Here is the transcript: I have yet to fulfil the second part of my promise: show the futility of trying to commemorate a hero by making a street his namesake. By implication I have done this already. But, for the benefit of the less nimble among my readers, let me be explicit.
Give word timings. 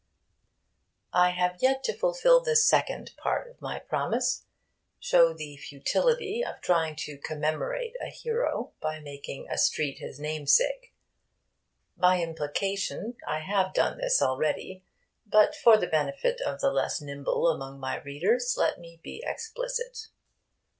I 1.13 1.29
have 1.29 1.61
yet 1.61 1.83
to 1.83 1.93
fulfil 1.95 2.39
the 2.39 2.55
second 2.55 3.11
part 3.17 3.47
of 3.51 3.61
my 3.61 3.77
promise: 3.77 4.45
show 4.99 5.31
the 5.31 5.57
futility 5.57 6.43
of 6.43 6.59
trying 6.59 6.95
to 7.01 7.19
commemorate 7.19 7.95
a 8.01 8.07
hero 8.09 8.71
by 8.81 8.99
making 8.99 9.47
a 9.47 9.59
street 9.59 9.99
his 9.99 10.19
namesake. 10.19 10.91
By 11.95 12.19
implication 12.19 13.15
I 13.27 13.41
have 13.41 13.75
done 13.75 13.99
this 13.99 14.23
already. 14.23 14.83
But, 15.27 15.55
for 15.55 15.77
the 15.77 15.85
benefit 15.85 16.41
of 16.41 16.61
the 16.61 16.71
less 16.71 16.99
nimble 16.99 17.47
among 17.47 17.79
my 17.79 17.97
readers, 18.01 18.55
let 18.57 18.79
me 18.79 18.99
be 19.03 19.21
explicit. 19.23 20.07